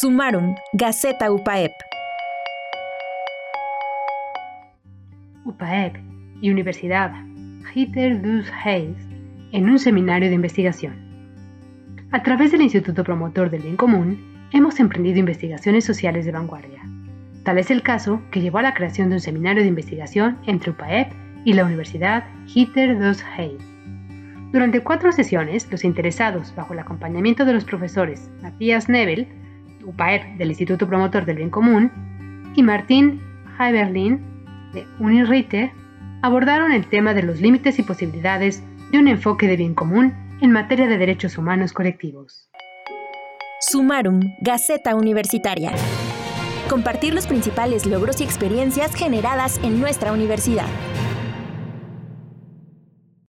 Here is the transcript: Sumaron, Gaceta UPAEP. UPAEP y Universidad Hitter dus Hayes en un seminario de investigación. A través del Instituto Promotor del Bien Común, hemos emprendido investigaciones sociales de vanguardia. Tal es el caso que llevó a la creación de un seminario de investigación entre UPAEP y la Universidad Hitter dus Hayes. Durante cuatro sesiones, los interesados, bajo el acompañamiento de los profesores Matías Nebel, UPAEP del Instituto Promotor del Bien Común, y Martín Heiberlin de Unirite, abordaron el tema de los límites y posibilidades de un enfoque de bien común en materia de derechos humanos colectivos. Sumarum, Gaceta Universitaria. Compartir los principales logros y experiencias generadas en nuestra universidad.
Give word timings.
Sumaron, 0.00 0.54
Gaceta 0.72 1.30
UPAEP. 1.30 1.72
UPAEP 5.44 5.96
y 6.40 6.50
Universidad 6.50 7.12
Hitter 7.74 8.22
dus 8.22 8.50
Hayes 8.64 8.96
en 9.52 9.68
un 9.68 9.78
seminario 9.78 10.30
de 10.30 10.36
investigación. 10.36 10.94
A 12.12 12.22
través 12.22 12.50
del 12.50 12.62
Instituto 12.62 13.04
Promotor 13.04 13.50
del 13.50 13.60
Bien 13.60 13.76
Común, 13.76 14.48
hemos 14.52 14.80
emprendido 14.80 15.18
investigaciones 15.18 15.84
sociales 15.84 16.24
de 16.24 16.32
vanguardia. 16.32 16.80
Tal 17.44 17.58
es 17.58 17.70
el 17.70 17.82
caso 17.82 18.22
que 18.30 18.40
llevó 18.40 18.56
a 18.56 18.62
la 18.62 18.72
creación 18.72 19.10
de 19.10 19.16
un 19.16 19.20
seminario 19.20 19.62
de 19.62 19.68
investigación 19.68 20.38
entre 20.46 20.70
UPAEP 20.70 21.12
y 21.44 21.52
la 21.52 21.66
Universidad 21.66 22.24
Hitter 22.46 22.98
dus 22.98 23.22
Hayes. 23.36 23.62
Durante 24.50 24.80
cuatro 24.80 25.12
sesiones, 25.12 25.70
los 25.70 25.84
interesados, 25.84 26.54
bajo 26.56 26.72
el 26.72 26.78
acompañamiento 26.78 27.44
de 27.44 27.52
los 27.52 27.66
profesores 27.66 28.30
Matías 28.40 28.88
Nebel, 28.88 29.28
UPAEP 29.84 30.38
del 30.38 30.48
Instituto 30.48 30.86
Promotor 30.86 31.24
del 31.24 31.36
Bien 31.36 31.50
Común, 31.50 31.90
y 32.54 32.62
Martín 32.62 33.20
Heiberlin 33.58 34.20
de 34.72 34.86
Unirite, 34.98 35.72
abordaron 36.22 36.72
el 36.72 36.86
tema 36.86 37.14
de 37.14 37.22
los 37.22 37.40
límites 37.40 37.78
y 37.78 37.82
posibilidades 37.82 38.62
de 38.90 38.98
un 38.98 39.08
enfoque 39.08 39.46
de 39.46 39.56
bien 39.56 39.74
común 39.74 40.14
en 40.40 40.52
materia 40.52 40.86
de 40.86 40.98
derechos 40.98 41.38
humanos 41.38 41.72
colectivos. 41.72 42.48
Sumarum, 43.60 44.20
Gaceta 44.40 44.94
Universitaria. 44.94 45.72
Compartir 46.68 47.14
los 47.14 47.26
principales 47.26 47.84
logros 47.84 48.20
y 48.20 48.24
experiencias 48.24 48.94
generadas 48.94 49.60
en 49.62 49.80
nuestra 49.80 50.12
universidad. 50.12 50.66